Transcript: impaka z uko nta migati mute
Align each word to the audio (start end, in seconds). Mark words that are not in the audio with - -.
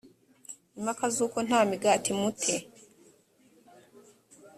impaka 0.77 1.05
z 1.15 1.17
uko 1.25 1.37
nta 1.47 1.59
migati 1.69 2.11
mute 2.19 2.55